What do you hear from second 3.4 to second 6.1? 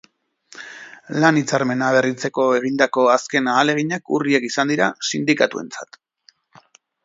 ahaleginak urriak izan dira sindikatuentzat.